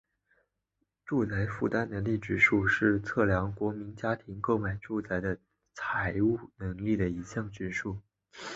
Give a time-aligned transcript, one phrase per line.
[1.05, 5.37] 住宅负担能力指数是一个测量国民家庭购买住宅的
[5.75, 7.99] 财务能力的一项指数。